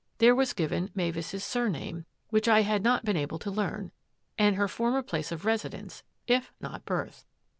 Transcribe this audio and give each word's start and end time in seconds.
There 0.17 0.33
was 0.33 0.53
given 0.53 0.89
Mavis' 0.95 1.43
surname, 1.45 2.07
which 2.31 2.47
I 2.47 2.61
had 2.61 2.81
not 2.81 3.05
been 3.05 3.15
able 3.17 3.37
to 3.37 3.51
learn, 3.51 3.91
and 4.35 4.55
her 4.55 4.67
former 4.67 5.03
place 5.03 5.31
of 5.31 5.45
residence, 5.45 6.01
if 6.25 6.51
not 6.59 6.85
birth. 6.85 7.23